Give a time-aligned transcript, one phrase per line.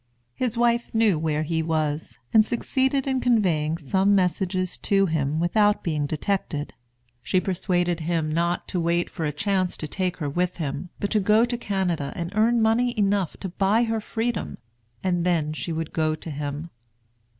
[0.33, 5.83] His wife knew where he was, and succeeded in conveying some messages to him, without
[5.83, 6.73] being detected.
[7.21, 11.11] She persuaded him not to wait for a chance to take her with him, but
[11.11, 14.57] to go to Canada and earn money enough to buy her freedom,
[15.03, 16.71] and then she would go to him.